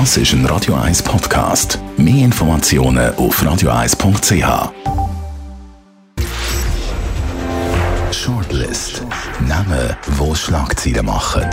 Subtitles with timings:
[0.00, 1.78] Das ist ein Radio 1 Podcast.
[1.96, 4.72] Mehr Informationen auf radio1.ch.
[8.10, 9.04] Shortlist.
[9.46, 11.48] Namen, wo Schlagzeilen machen.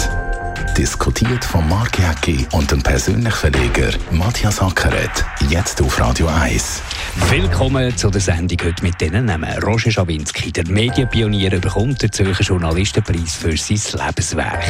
[0.78, 5.26] Diskutiert von Mark Jäcki und dem persönlichen Verleger Matthias Ackeret.
[5.50, 6.82] Jetzt auf Radio 1.
[7.30, 9.52] Willkommen zu der Sendung heute mit diesen Namen.
[9.64, 14.64] Roger Schawinski, der Medienpionier, bekommt den Zürcher Journalistenpreis für sein Lebenswerk.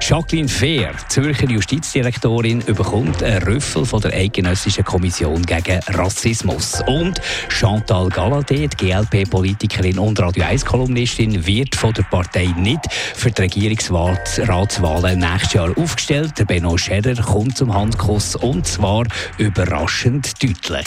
[0.00, 6.80] Jacqueline Fehr, Zürcher Justizdirektorin, bekommt einen Rüffel von der Eidgenössischen Kommission gegen Rassismus.
[6.86, 13.42] Und Chantal Galladay, die GLP-Politikerin und Radio 1-Kolumnistin, wird von der Partei nicht für die
[13.42, 16.38] Regierungsratswahlen nächstes Jahr aufgestellt.
[16.38, 19.04] Der Benno Scherer kommt zum Handkuss und zwar
[19.38, 20.86] überraschend deutlich.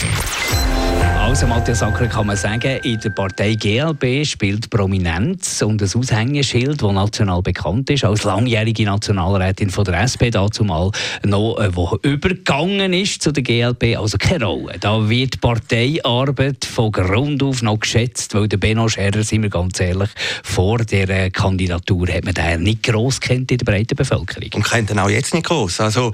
[1.22, 6.82] Also Matthias Acker kann man sagen, in der Partei GLB spielt Prominenz und ein Aushängeschild,
[6.82, 10.92] das national bekannt ist, als langjährige Nationalrätin von der SP dazu mal
[11.24, 14.78] noch, äh, wo übergegangen ist zu der GLB, also keine Rolle.
[14.80, 19.80] Da wird Parteiarbeit von Grund auf noch geschätzt, weil der Benno Scherer, sind wir ganz
[19.80, 20.10] ehrlich,
[20.44, 24.50] vor der Kandidatur hat man den nicht gross kennt in der breiten Bevölkerung.
[24.56, 25.80] Und kennt ihn auch jetzt nicht gross.
[25.80, 26.12] Also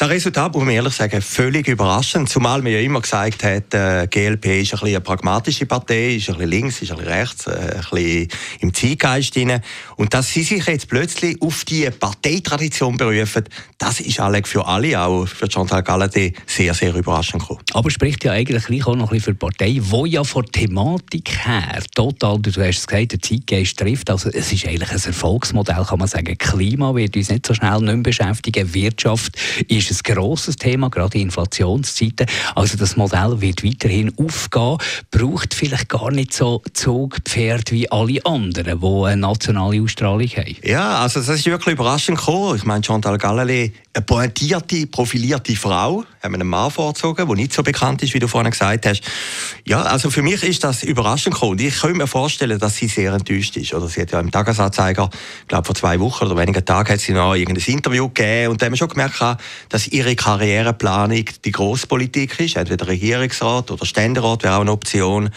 [0.00, 2.30] das Resultat, muss man ehrlich sagen, völlig überraschend.
[2.30, 6.36] Zumal man ja immer gesagt hat, äh, GLP ist ein eine pragmatische Partei, ist ein
[6.36, 8.28] bisschen links, ist ein bisschen rechts, äh, ein bisschen
[8.60, 9.60] im Zeitgeist drin.
[9.96, 13.44] Und dass sie sich jetzt plötzlich auf die Parteitradition berufen,
[13.76, 17.60] das ist alle für alle, auch für Chantal Galladay, sehr, sehr überraschend gekommen.
[17.74, 20.52] Aber spricht ja eigentlich auch noch ein bisschen für die Partei, die ja von der
[20.52, 24.08] Thematik her total, du hast es gesagt, der Zeitgeist trifft.
[24.08, 26.38] Also es ist eigentlich ein Erfolgsmodell, kann man sagen.
[26.38, 28.72] Klima wird uns nicht so schnell nicht mehr beschäftigen.
[28.72, 29.36] Wirtschaft
[29.68, 32.26] ist ist ein grosses Thema, gerade in Inflationszeiten.
[32.54, 34.78] Also das Modell wird weiterhin aufgehen,
[35.10, 40.56] braucht vielleicht gar nicht so Zugpferd wie alle anderen, die eine nationale Ausstrahlung haben.
[40.62, 42.56] Ja, also das ist wirklich überraschend gekommen.
[42.56, 47.62] Ich meine, Chantal Gallalé, eine pointierte, profilierte Frau, haben einen Mann vorgezogen, der nicht so
[47.62, 49.02] bekannt ist, wie du vorhin gesagt hast.
[49.64, 51.58] Ja, also für mich ist das überraschend gekommen.
[51.58, 53.72] Ich kann mir vorstellen, dass sie sehr enttäuscht ist.
[53.74, 55.08] Oder sie hat ja im Tagesanzeiger,
[55.42, 58.60] ich glaube vor zwei Wochen oder wenigen Tagen, hat sie noch irgendein Interview gegeben und
[58.60, 59.20] da haben wir schon gemerkt,
[59.68, 65.30] dass dass ihre Karriereplanung die Großpolitik ist, entweder Regierungsrat oder Ständerat wäre auch eine Option.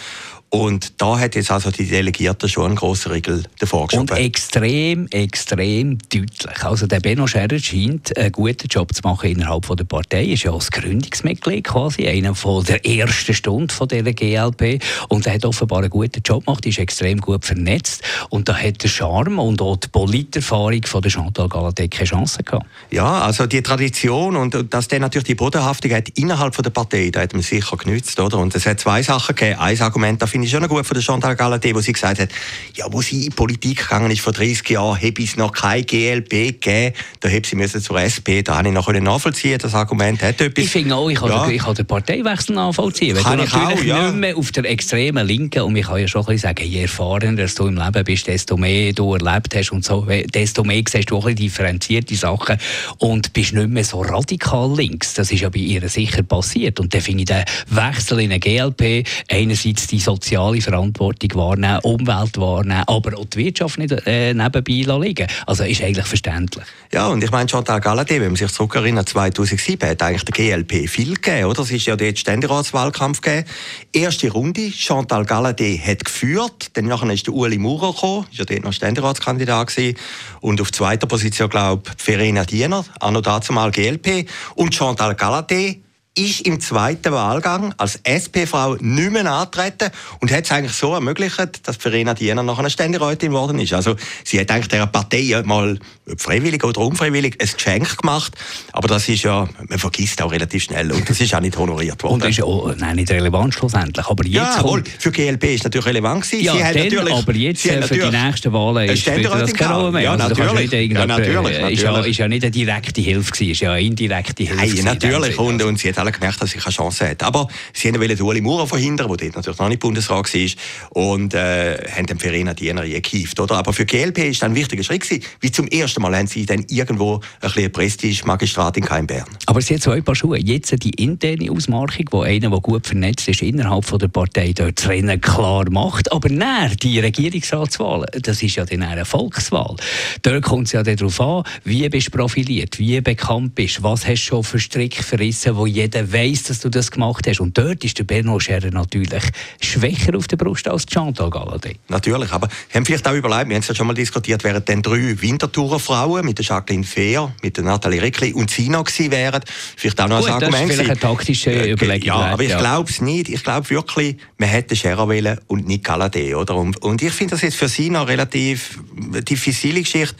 [0.53, 4.12] Und da hat jetzt also die Delegierten schon einen grossen Riegel davor geschoben.
[4.12, 6.64] Und extrem, extrem deutlich.
[6.64, 10.28] Also der Benno Scherer scheint einen guten Job zu machen innerhalb der Partei.
[10.28, 14.80] Er ist ja als Gründungsmitglied quasi, einer von der ersten Stunde von dieser GLP.
[15.09, 18.03] Und er hat offenbar einen guten Job gemacht, ist extrem gut vernetzt.
[18.30, 22.44] Und da hat der Charme und auch die Politerfahrung von der Chantal Galladay keine Chance
[22.44, 22.68] gehabt.
[22.91, 27.34] Ja, also die Tradition und dass der natürlich die Bodenhaftigkeit innerhalb der Partei, da hat
[27.34, 28.38] man sicher genützt, oder?
[28.38, 29.59] Und es hat zwei Sachen gegeben.
[29.59, 32.19] Ein Argument, da finde finde ich schon gut von der Chantal Galladay, wo sie gesagt
[32.19, 32.29] hat,
[32.75, 36.29] ja, wo sie in Politik gegangen ist vor 30 Jahren, habe es noch kein GLP
[36.29, 40.41] gegeben, da hätte sie müssen zur SP, da habe ich noch nachvollziehen das Argument hat
[40.41, 40.65] etwas.
[40.65, 41.45] Ich finde auch, ich kann, ja.
[41.45, 44.07] den, ich kann den Parteiwechsel nachvollziehen, kann du natürlich auch, ja.
[44.07, 46.81] nicht mehr auf der extremen Linken, und ich kann ja schon ein bisschen sagen, je
[46.81, 51.11] erfahrener du im Leben bist, desto mehr du erlebt hast und so, desto mehr siehst
[51.11, 52.57] du auch ein differenzierte Sachen
[52.97, 55.13] und bist nicht mehr so radikal links.
[55.13, 58.39] Das ist ja bei ihr sicher passiert und dann finde ich den Wechsel in eine
[58.39, 64.33] GLP, einerseits die soziale soziale Verantwortung wahrnehmen, Umwelt wahrnehmen, aber auch die Wirtschaft nicht äh,
[64.33, 65.27] nebenbei liegen.
[65.45, 66.66] Also ist eigentlich verständlich.
[66.91, 70.89] Ja, und ich meine, Chantal Galladay, wenn man sich zurückerinnert, 2007 hat eigentlich der GLP
[70.89, 71.61] viel gegeben, oder?
[71.61, 73.47] Es ist ja dort Ständeratswahlkampf gegeben.
[73.93, 78.45] Erste Runde, Chantal Galladay hat geführt, dann nachher ist der Ueli Maurer gekommen, ist ja
[78.45, 79.97] dort noch Ständeratskandidat gewesen.
[80.41, 84.27] Und auf zweiter Position, glaube ich, Verena Diener, auch noch dazu mal GLP.
[84.55, 85.83] Und Chantal Galladay
[86.16, 91.68] ist im zweiten Wahlgang als SP-Frau nicht mehr antreten und hat es eigentlich so ermöglicht,
[91.68, 93.74] dass Verena Diener noch eine Ständerätin geworden ist.
[93.74, 95.79] Also sie hat eigentlich der Partei mal
[96.18, 98.34] freiwillig oder unfreiwillig ein Geschenk gemacht,
[98.73, 102.03] aber das ist ja, man vergisst auch relativ schnell und das ist auch nicht honoriert
[102.03, 102.22] worden.
[102.22, 104.06] Und ist auch nein, nicht relevant schlussendlich.
[104.06, 106.46] Aber jetzt ja, wohl, für GLP ist natürlich relevant gewesen.
[106.46, 109.91] Ja, sie dann, natürlich, aber jetzt sie für die nächsten Wahlen ist das keine Rolle
[109.91, 110.02] mehr.
[110.02, 110.91] Ja, also, natürlich.
[110.91, 111.73] Ja, natürlich, natürlich.
[111.73, 114.75] Ist, ja, ist ja nicht eine direkte Hilfe gewesen, ist ja eine indirekte Hilfe.
[114.75, 115.40] Nein, natürlich.
[115.40, 117.23] Und, und sie hat alle gemerkt, dass sie keine Chance hat.
[117.23, 121.78] Aber sie wollten Ueli Maurer verhindern, der dort natürlich noch nicht Bundesrat war, und äh,
[121.96, 123.40] haben den Verena Diener gekauft.
[123.40, 123.55] Oder?
[123.55, 126.46] Aber für GLP war das ein wichtiger Schritt, gewesen, wie zum ersten Mal haben sie
[126.46, 129.26] dann irgendwo ein bisschen Prestige-Magistrat in Bern.
[129.46, 130.40] Aber sie hat zwei Paar Schuhe.
[130.40, 134.90] Jetzt die interne Ausmarchung, wo einer, der gut vernetzt ist, innerhalb der Partei dort das
[134.90, 136.11] Rennen klar macht.
[136.11, 139.76] Aber näher die Regierungsratswahl, das ist ja dann eine Volkswahl.
[140.22, 144.23] Dort kommt es ja darauf an, wie bist du profiliert, wie bekannt bist, was hast
[144.23, 147.40] du schon für Strick verrissen, wo jeder weiß, dass du das gemacht hast.
[147.40, 149.23] Und dort ist der Bernard Scherer natürlich
[149.61, 151.75] schwächer auf der Brust als Chantal Galladay.
[151.90, 154.63] Natürlich, aber wir haben vielleicht auch überlegt, wir haben es ja schon mal diskutiert, wären
[154.66, 158.85] dann drei Wintertourer Frauen mit der Jacqueline Fehr, mit der Nathalie Rickli und sie noch
[158.85, 159.41] gewesen wären.
[159.75, 160.53] Vielleicht auch noch Gut, ein Argument.
[160.53, 162.07] Das ist vielleicht eine taktische äh, Überlegung.
[162.07, 162.59] Ja, aber ich ja.
[162.59, 163.29] glaube es nicht.
[163.29, 166.55] Ich glaube wirklich, man hätte Scherer wählen und nicht Galadé, oder?
[166.55, 168.79] Und, und ich finde das jetzt für sie noch relativ
[169.23, 170.16] diffizile Geschichte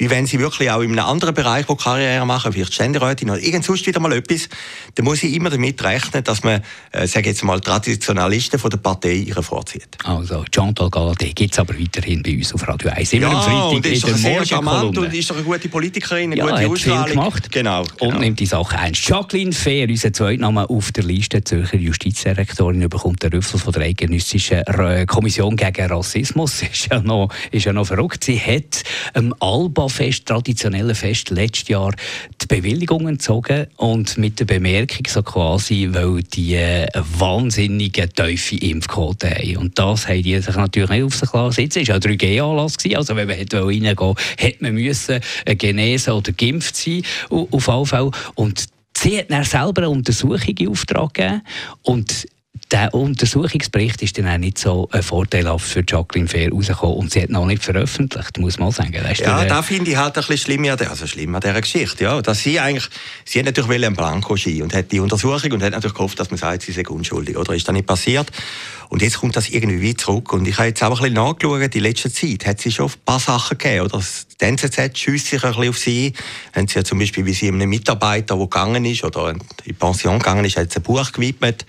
[0.00, 3.38] wie wenn sie wirklich auch in einem anderen Bereich wo Karriere machen, vielleicht Ständerätin oder
[3.38, 4.48] irgend sonst wieder mal etwas,
[4.94, 6.62] dann muss ich immer damit rechnen, dass man,
[6.92, 9.98] äh, sage jetzt mal, Traditionalisten von der Partei ihre vorzieht.
[10.04, 13.12] Also, Chantal Galadé gibt es aber weiterhin bei uns auf Radio 1.
[13.12, 16.32] Immer ja, am Freitag und ist der sehr charmant und ist doch eine gute Politikerin,
[16.32, 17.04] eine ja, gute Ausstrahlung.
[17.04, 18.14] Viel gemacht genau, genau.
[18.14, 19.06] Und nimmt die Sache ernst.
[19.06, 24.62] Jacqueline Fehr, unser Zweitname auf der Liste, Zürcher Justizdirektorin, bekommt den Rüffel von der Eidgenössischen
[25.06, 26.62] Kommission gegen Rassismus.
[26.70, 28.24] Ist ja noch, ist ja noch verrückt.
[28.24, 28.82] Sie hat
[29.14, 31.92] ähm, Alba Fest, traditionelle Fest, letztes Jahr
[32.40, 36.86] die Bewilligung entzogen und mit der Bemerkung so quasi, weil die äh,
[37.18, 39.56] wahnsinnige tiefe Impfquote haben.
[39.56, 41.60] Und das haben die sich natürlich nicht auf sich lassen.
[41.60, 46.76] Jetzt war ja 3G-Anlass, also wenn man reingehen wollte, hätte man äh, genesen oder geimpft
[46.76, 48.10] sein, auf jeden Fall.
[48.34, 48.66] Und
[48.96, 51.42] sie hat dann selber eine Untersuchung in Auftrag gegeben
[51.82, 52.26] und
[52.70, 57.22] der Untersuchungsbericht ist dann auch nicht so äh, vorteilhaft für Jacqueline Fair rausgekommen und sie
[57.22, 58.94] hat noch nicht veröffentlicht, muss man sagen.
[59.18, 62.22] ja, da finde ich halt ein bisschen schlimm an, also schlimm an dieser Geschichte, ja,
[62.22, 62.88] dass sie eigentlich,
[63.24, 66.38] sie hat natürlich einen Blankoschein und hat die Untersuchung und hat natürlich gehofft, dass man
[66.38, 68.30] sagt, sie sei unschuldig, oder ist das nicht passiert?
[68.88, 70.32] Und jetzt kommt das irgendwie wieder zurück.
[70.32, 72.94] Und ich habe jetzt auch ein bisschen nachgeschaut, in letzter Zeit hat sie schon ein
[73.04, 73.84] paar Sachen gegeben.
[73.84, 74.02] Oder?
[74.40, 76.12] Die NZZ schießt sich ein bisschen auf sie.
[76.54, 79.34] Haben sie ja zum Beispiel, wie sie einem Mitarbeiter, der gegangen ist oder
[79.64, 81.66] in Pension gegangen ist, hat sie ein Buch gewidmet.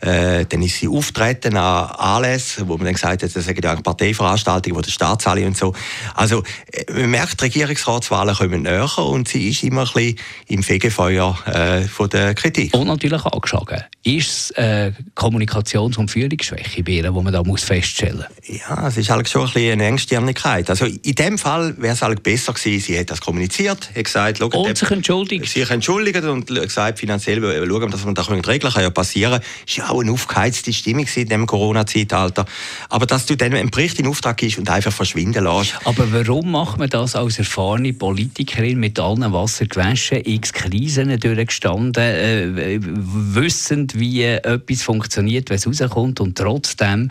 [0.00, 3.74] Äh, dann ist sie auftreten an Anlässen, wo man dann gesagt hat, das sind ja
[3.76, 5.74] Parteiveranstaltungen, wo der Staat und so.
[6.14, 6.42] Also,
[6.72, 10.18] äh, man merkt, Regierungsratswahlen kommen näher und sie ist immer ein bisschen
[10.48, 12.74] im Fegefeuer äh, von der Kritik.
[12.74, 13.84] Und natürlich angeschlagen.
[14.06, 18.60] Ist es äh, Kommunikations- und Führungsschwäche bei ihr, die man da muss feststellen muss?
[18.60, 20.70] Ja, es ist halt schon ein bisschen eine Engstirnigkeit.
[20.70, 24.40] Also, in dem Fall wäre es halt besser gewesen, sie hat das kommuniziert, hat gesagt,
[24.40, 25.48] und sich entschuldigt.
[25.48, 29.40] Sich entschuldigt und gesagt, finanziell schauen, dass man das regeln kann ja passieren.
[29.66, 32.46] Ist ja auch eine aufgeheizte Stimmung in diesem Corona-Zeitalter.
[32.88, 35.74] Aber dass du dann einen Bericht in Auftrag gibst und einfach verschwinden lässt.
[35.84, 42.04] Aber warum macht man das als erfahrene Politikerin mit allen Wasser gewaschen, x Krisen durchgestanden,
[42.04, 47.10] äh, wissend, wie etwas funktioniert, wenn es rauskommt und trotzdem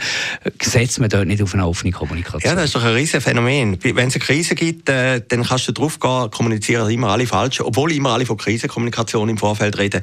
[0.61, 2.49] setzt man dort nicht auf eine offene Kommunikation?
[2.49, 3.77] Ja, das ist doch ein riesiges Phänomen.
[3.81, 7.61] Wenn es eine Krise gibt, äh, dann kannst du drauf gehen, kommunizieren immer alle falsch,
[7.61, 10.01] obwohl immer alle von Krisenkommunikation im Vorfeld reden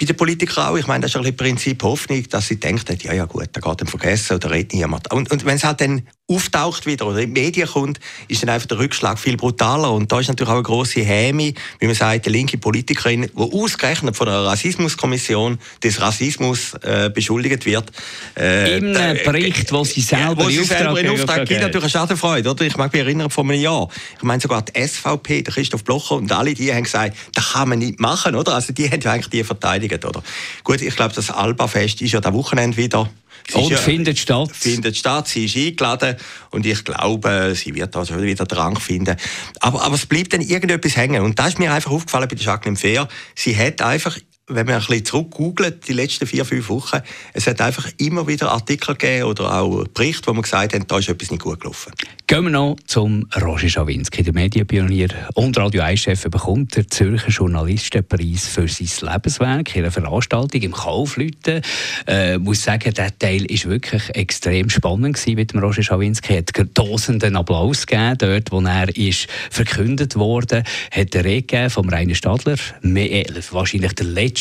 [0.00, 0.76] bei den Politikern auch.
[0.76, 3.80] Ich meine, das ist ein Prinzip Hoffnung, dass sie denken, ja, ja gut, da geht
[3.80, 5.12] dann vergessen oder redet niemand.
[5.12, 8.50] Und, und wenn es halt dann auftaucht wieder oder in die Medien kommt, ist dann
[8.50, 9.92] einfach der Rückschlag viel brutaler.
[9.92, 13.30] Und da ist natürlich auch eine grosse Häme, wie man sagt, die linke Politikerin, die
[13.36, 17.90] ausgerechnet von der Rassismuskommission des Rassismus äh, beschuldigt wird.
[18.36, 21.90] Äh, Im äh, Bericht, wo sie selber, wo sie selber in Auftrag gibt, natürlich eine
[21.90, 22.50] Schadenfreude.
[22.50, 22.64] Oder?
[22.64, 23.88] Ich mag mich erinnern von einem Jahr.
[24.16, 27.68] Ich meine sogar die SVP, der Christoph Blocher und alle die haben gesagt, das kann
[27.68, 28.34] man nicht machen.
[28.34, 28.54] Oder?
[28.54, 30.04] Also die haben ja eigentlich die verteidigt.
[30.04, 30.22] Oder?
[30.62, 33.10] Gut, ich glaube, das Alba-Fest ist ja am Wochenende wieder.
[33.54, 34.50] Und ja, findet statt.
[34.52, 36.16] Findet statt, sie ist eingeladen
[36.50, 39.16] und ich glaube, sie wird da schon wieder Drang finden.
[39.60, 41.22] Aber, aber es bleibt dann irgendetwas hängen.
[41.22, 44.16] Und da ist mir einfach aufgefallen bei der Jacqueline Fair, sie hat einfach
[44.50, 47.00] wenn man ein bisschen zurückgoogelt, die letzten vier, fünf Wochen,
[47.32, 50.98] es hat einfach immer wieder Artikel gegeben oder auch Berichte, wo man gesagt hat, da
[50.98, 51.92] ist etwas nicht gut gelaufen.
[52.26, 58.46] Gehen wir noch zum Roger Schawinski, der Medienpionier und Radio 1-Chef, bekommt den Zürcher Journalistenpreis
[58.46, 61.62] für sein Lebenswerk in einer Veranstaltung im Kaufleuten.
[62.06, 66.34] Äh, muss sagen, der Teil war wirklich extrem spannend gewesen mit dem Roger Schawinski.
[66.34, 71.88] Er hat tausenden Applaus gegeben, dort, wo er ist verkündet wurde, hat er Rede vom
[71.88, 74.39] Rainer Stadler, mehr, wahrscheinlich der letzte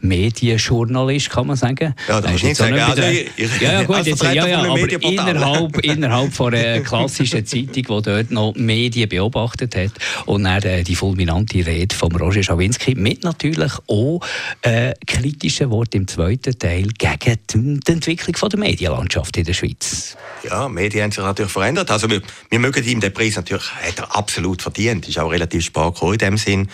[0.00, 1.94] Medienjournalist, kann man sagen.
[2.08, 2.78] Ja, das nicht sagen.
[2.78, 7.72] Also, ich, ja, ja, gut, jetzt, ja, ja, aber innerhalb, innerhalb von einer klassischen Zeitung,
[7.74, 9.92] die dort noch Medien beobachtet hat.
[10.26, 14.20] Und dann äh, die fulminante Rede von Roger Schawinski mit natürlich auch
[14.62, 20.16] äh, kritischen Worten im zweiten Teil gegen die Entwicklung von der Medienlandschaft in der Schweiz.
[20.44, 21.90] Ja, Medien haben sich natürlich verändert.
[21.90, 25.08] Also wir, wir mögen ihm den Preis natürlich, hat er absolut verdient.
[25.08, 26.68] Ist auch relativ spät gekommen in dem Sinn.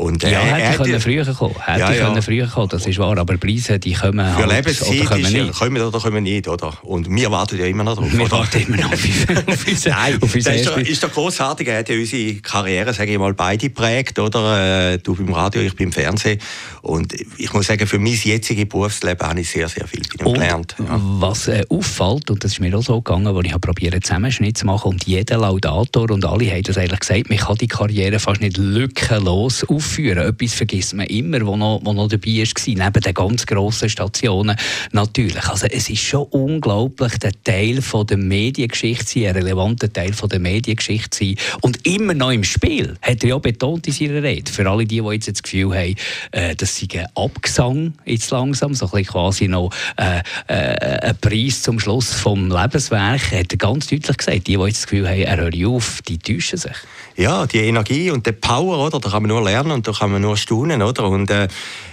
[0.00, 1.54] Und, äh, ja, hätte können früher kommen.
[1.62, 2.06] Hätte ja, ja.
[2.06, 3.18] können früher kommen, das ist wahr.
[3.18, 5.52] Aber Preise, die kommen Für halt, Lebenszeit oder kommen, nicht.
[5.52, 6.72] kommen oder kommen nicht, oder?
[6.84, 8.10] Und wir warten ja immer noch drauf.
[8.10, 11.68] Wir warten immer noch auf, unser, Nein, auf unser das ist, der, ist der großartig.
[11.68, 14.92] Er hat ja unsere Karriere, sage ich mal, beide geprägt, oder?
[14.94, 16.40] Äh, du beim Radio, ich beim Fernsehen.
[16.80, 20.76] Und ich muss sagen, für mein jetziges Berufsleben habe ich sehr, sehr viel gelernt.
[20.78, 20.98] Ja.
[20.98, 24.64] Was äh, auffällt, und das ist mir auch so gegangen, als ich probiert Zusammenschnitt zu
[24.64, 28.40] machen, und jeder Laudator und alle haben das eigentlich gesagt, man kann die Karriere fast
[28.40, 30.28] nicht lückenlos auf aufführen.
[30.28, 34.56] Etwas vergisst man immer, wo noch, wo noch dabei war, neben den ganz grossen Stationen
[34.92, 35.48] natürlich.
[35.48, 40.28] Also es ist schon unglaublich, der Teil von der Mediengeschichte sein, ein relevanter Teil von
[40.28, 44.50] der Mediengeschichte sein und immer noch im Spiel, hat er ja betont in seiner Rede.
[44.50, 45.94] Für alle die, die jetzt das Gefühl haben,
[46.32, 51.62] äh, das sei ein Abgesang jetzt langsam, so ein quasi noch äh, äh, ein Preis
[51.62, 55.20] zum Schluss vom Lebenswerk, hat er ganz deutlich gesagt, die, die jetzt das Gefühl haben,
[55.20, 56.76] er höre auf, die täuschen sich.
[57.16, 60.12] Ja, die Energie und die Power, oder, da kann man nur lernen und da kann
[60.12, 61.08] man nur staunen, oder?
[61.08, 61.48] Und äh,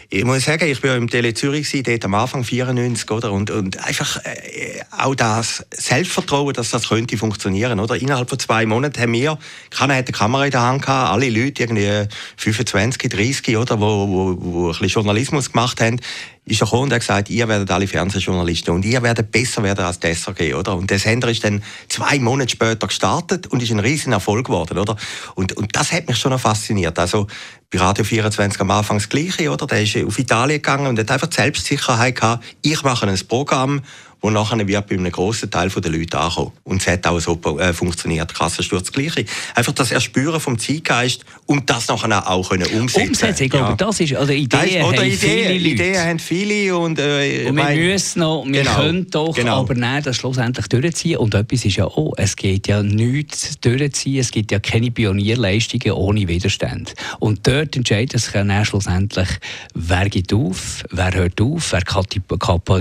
[0.10, 3.34] ich muss sagen, ich war im Tele Zürich dort am Anfang 94, oder?
[3.34, 7.96] Und, und einfach äh, auch das Selbstvertrauen, dass das könnte funktionieren, oder?
[7.96, 9.38] Innerhalb von zwei Monaten haben wir,
[9.70, 12.08] keiner hat eine Kamera in der Hand gehabt, alle Leute, irgendwie
[12.38, 16.00] 25, 30, oder, wo, wo, wo ein bisschen Journalismus gemacht haben,
[16.48, 19.86] ist er gekommen und hat gesagt, ihr werdet alle Fernsehjournalisten und ihr werdet besser werden
[19.86, 20.76] als der SRG, oder?
[20.76, 24.78] Und der Sender ist dann zwei Monate später gestartet und ist ein riesen Erfolg geworden,
[24.78, 24.96] oder?
[25.36, 26.98] Und, und das hat mich schon fasziniert.
[26.98, 27.28] Also,
[27.70, 29.68] bei Radio 24 am Anfang das Gleiche, oder?
[29.68, 33.82] Der ist auf Italien gegangen und hat einfach die Selbstsicherheit gehabt, ich mache ein Programm,
[34.22, 36.52] wo nachher wird bei einem grossen Teil der Leute ankommen.
[36.64, 38.34] Und es hat auch so äh, funktioniert.
[38.34, 39.26] Kassensturz das Gleiche.
[39.54, 43.10] Einfach das Erspüren vom Zeitgeist und das nachher auch können umsetzen.
[43.10, 43.76] Umsetzen, ich glaube, ja.
[43.76, 45.68] das ist, also Ideen oder haben Ideen, viele Leute.
[45.68, 49.60] Ideen haben viele und, äh, und wir mein, müssen noch, wir genau, können doch, genau.
[49.60, 51.18] aber nein, das schlussendlich durchziehen.
[51.18, 55.92] Und etwas ist ja auch, es geht ja nichts durchziehen, es gibt ja keine Pionierleistungen
[55.92, 56.96] ohne Widerstand.
[57.20, 59.30] Und dort entscheidet sich dann schlussendlich,
[59.74, 61.82] wer geht auf, wer hört auf, wer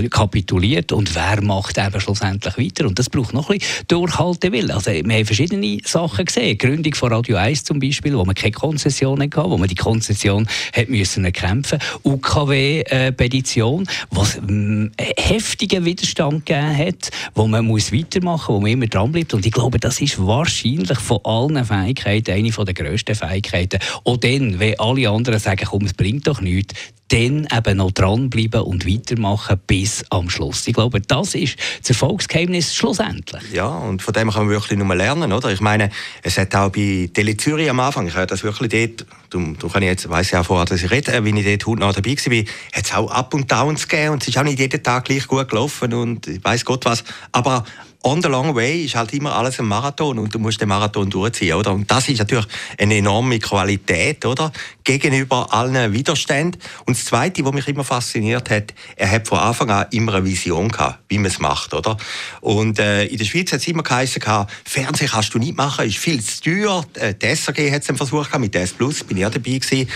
[0.09, 2.87] kapituliert und wer wer macht eben schlussendlich weiter.
[2.87, 4.71] Und das braucht noch ein bisschen Durchhaltewillen.
[4.71, 6.49] Also, wir haben verschiedene Sachen gesehen.
[6.49, 9.75] Die Gründung von Radio 1 zum Beispiel, wo man keine Konzession hatte, wo man die
[9.75, 18.53] Konzession hat müssen erkämpfen UKW-Petition, was ähm, heftigen Widerstand gegeben hat, wo man muss weitermachen
[18.53, 19.33] muss, wo man immer dranbleibt.
[19.33, 23.79] Und ich glaube, das ist wahrscheinlich von allen Fähigkeiten eine der grössten Fähigkeiten.
[24.03, 26.73] Auch dann, wenn alle anderen sagen, komm, es bringt doch nichts,
[27.09, 30.67] dann eben noch dranbleiben und weitermachen bis am Schluss.
[30.67, 33.43] Ich glaube, das ist das Erfolgsgeheimnis schlussendlich.
[33.53, 35.51] Ja, und von dem kann man wirklich nur lernen, oder?
[35.51, 35.89] Ich meine,
[36.21, 39.69] es hat auch bei Tele Zürich am Anfang, ich habe das wirklich dort, du, du
[39.69, 42.37] kann ich jetzt, weiss ja vorher, dass ich rede, wie ich dort noch dabei war,
[42.73, 45.27] hat es auch Up und Downs gegeben und es ist auch nicht jeden Tag gleich
[45.27, 47.63] gut gelaufen und ich weiß Gott was, aber
[48.07, 51.09] on the long way ist halt immer alles ein Marathon und du musst den Marathon
[51.09, 51.73] durchziehen, oder?
[51.73, 52.47] Und das ist natürlich
[52.77, 54.53] eine enorme Qualität, oder?
[54.85, 56.61] Gegenüber allen Widerständen.
[56.85, 60.25] Und das Zweite, was mich immer fasziniert hat, er hat von Anfang an immer eine
[60.25, 61.97] Vision gehabt, wie man es macht, oder?
[62.39, 64.21] Und äh, in der Schweiz hat es immer geheißen,
[64.63, 66.85] Fernsehen kannst du nicht machen, ist viel zu teuer.
[66.93, 69.89] Äh, die SRG hat es dann versucht, mit DS Plus bin ich dabei gewesen.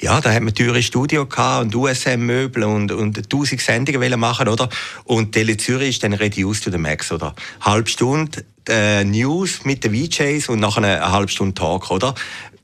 [0.00, 4.68] Ja, da hat man teure Studio gehabt und USM-Möbel und, und tausend Sendungen machen, oder?
[5.02, 7.34] Und Tele Zürich ist dann reduced to the max, oder?
[7.60, 12.14] Halbe Stunde äh, News mit den VJs und nachher eine halbe Stunde Talk, oder?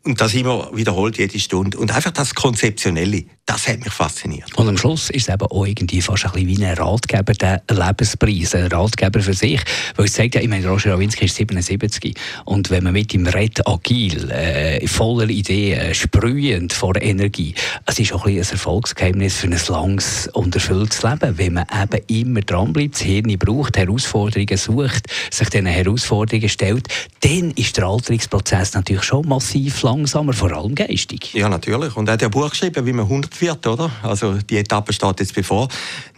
[0.05, 1.79] Und das immer wiederholt, jede Stunde.
[1.79, 4.53] Und einfach das Konzeptionelle, das hat mich fasziniert.
[4.57, 7.63] Und am Schluss ist es eben auch irgendwie fast ein bisschen wie ein Ratgeber, der
[7.71, 9.61] Lebenspreis, ein Ratgeber für sich.
[9.95, 12.15] Weil es sagt ja, ich meine, Roger Rawinski ist 77.
[12.45, 17.55] Und wenn man mit ihm redet, agil, äh, voller Ideen, äh, sprühend vor Energie,
[17.87, 22.05] es ist auch ein, ein Erfolgsgeheimnis für ein langes und erfülltes Leben, wenn man eben
[22.09, 26.89] immer dranbleibt, das Hirn braucht, Herausforderungen sucht, sich diesen Herausforderungen stellt,
[27.21, 31.33] dann ist der Alterungsprozess natürlich schon massiv lang langsamer, vor allem geistig.
[31.35, 31.97] Ja, natürlich.
[31.97, 33.91] Und er hat ja ein Buch geschrieben, wie man 100 wird, oder?
[34.03, 35.69] Also die Etappe steht jetzt bevor.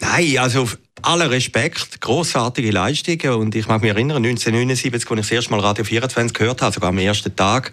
[0.01, 0.69] Nein, also
[1.03, 5.61] aller Respekt, großartige Leistungen und ich mag mich erinnern, 1979, als ich das erste Mal
[5.61, 7.73] Radio 24 gehört habe, sogar am ersten Tag,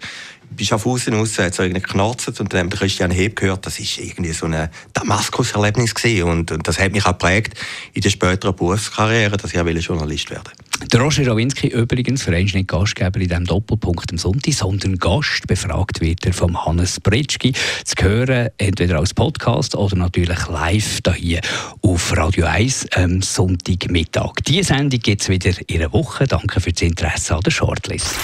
[0.50, 3.78] bist auf Außen raus, hat so irgendwie geknarzt und dann haben Christian Heb gehört, das
[3.78, 7.54] ist irgendwie so ein Damaskus-Erlebnis und, und, das hat mich auch geprägt
[7.94, 10.71] in der späteren Berufskarriere, dass ich Journalist werden wollte.
[10.90, 16.00] Der Roger Rawinski übrigens, für nicht Gastgeber in diesem Doppelpunkt am Sonntag, sondern Gast befragt
[16.00, 17.52] wird er vom Hannes Britschki.
[17.84, 21.40] Zu hören, entweder als Podcast oder natürlich live hier
[21.82, 24.32] auf Radio 1 am Sonntagmittag.
[24.46, 26.26] Diese Sendung gibt es wieder in einer Woche.
[26.26, 28.14] Danke für das Interesse an der Shortlist.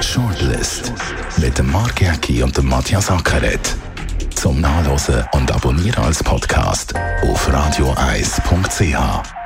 [0.00, 0.92] Shortlist
[1.38, 3.76] mit dem Mark Jäcki und dem Matthias Ackeret.
[4.34, 9.45] Zum Nachlesen und Abonnieren als Podcast auf radioeis.ch.